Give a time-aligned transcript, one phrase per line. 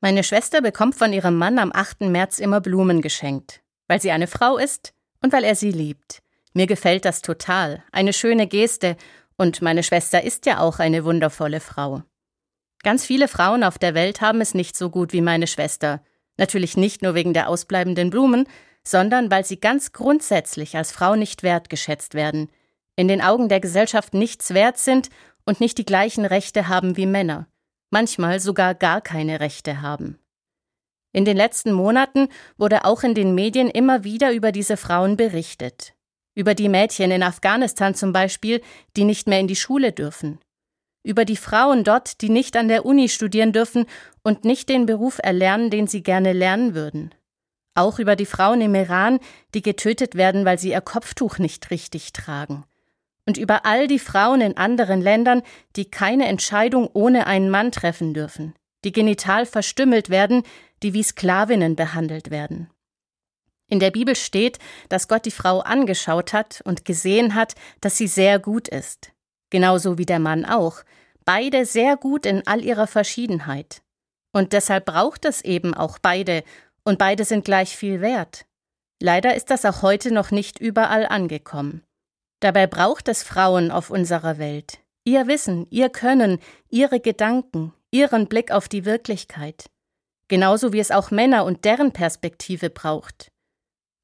[0.00, 2.02] Meine Schwester bekommt von ihrem Mann am 8.
[2.02, 6.22] März immer Blumen geschenkt, weil sie eine Frau ist und weil er sie liebt.
[6.52, 8.96] Mir gefällt das total, eine schöne Geste,
[9.36, 12.02] und meine Schwester ist ja auch eine wundervolle Frau.
[12.84, 16.00] Ganz viele Frauen auf der Welt haben es nicht so gut wie meine Schwester,
[16.36, 18.48] natürlich nicht nur wegen der ausbleibenden Blumen,
[18.84, 22.50] sondern weil sie ganz grundsätzlich als Frau nicht wertgeschätzt werden,
[22.94, 25.08] in den Augen der Gesellschaft nichts wert sind
[25.44, 27.48] und nicht die gleichen Rechte haben wie Männer
[27.90, 30.18] manchmal sogar gar keine Rechte haben.
[31.12, 35.94] In den letzten Monaten wurde auch in den Medien immer wieder über diese Frauen berichtet.
[36.34, 38.60] Über die Mädchen in Afghanistan zum Beispiel,
[38.96, 40.38] die nicht mehr in die Schule dürfen.
[41.02, 43.86] Über die Frauen dort, die nicht an der Uni studieren dürfen
[44.22, 47.14] und nicht den Beruf erlernen, den sie gerne lernen würden.
[47.74, 49.18] Auch über die Frauen im Iran,
[49.54, 52.64] die getötet werden, weil sie ihr Kopftuch nicht richtig tragen
[53.28, 55.42] und über all die Frauen in anderen Ländern,
[55.76, 58.54] die keine Entscheidung ohne einen Mann treffen dürfen,
[58.86, 60.44] die genital verstümmelt werden,
[60.82, 62.70] die wie Sklavinnen behandelt werden.
[63.68, 68.06] In der Bibel steht, dass Gott die Frau angeschaut hat und gesehen hat, dass sie
[68.06, 69.12] sehr gut ist.
[69.50, 70.80] Genauso wie der Mann auch.
[71.26, 73.82] Beide sehr gut in all ihrer Verschiedenheit.
[74.32, 76.44] Und deshalb braucht es eben auch beide,
[76.82, 78.46] und beide sind gleich viel wert.
[79.02, 81.82] Leider ist das auch heute noch nicht überall angekommen.
[82.40, 84.78] Dabei braucht es Frauen auf unserer Welt.
[85.04, 89.70] Ihr Wissen, ihr Können, ihre Gedanken, ihren Blick auf die Wirklichkeit.
[90.28, 93.32] Genauso wie es auch Männer und deren Perspektive braucht.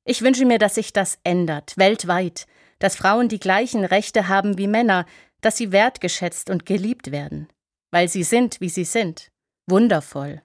[0.06, 2.46] Ich wünsche mir, dass sich das ändert, weltweit,
[2.78, 5.06] dass Frauen die gleichen Rechte haben wie Männer,
[5.40, 7.48] dass sie wertgeschätzt und geliebt werden,
[7.90, 9.30] weil sie sind, wie sie sind,
[9.66, 10.42] wundervoll.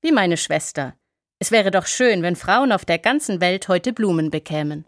[0.00, 0.96] Wie meine Schwester.
[1.38, 4.84] Es wäre doch schön, wenn Frauen auf der ganzen Welt heute Blumen bekämen.